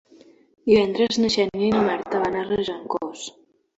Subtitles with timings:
[0.69, 3.29] Divendres na Xènia i na Marta van a Regencós.